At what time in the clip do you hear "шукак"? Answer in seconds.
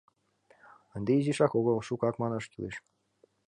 1.87-2.15